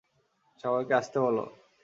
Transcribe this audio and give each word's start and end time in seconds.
সবাইকে 0.63 0.93
আসতে 0.93 1.17
বল। 1.23 1.37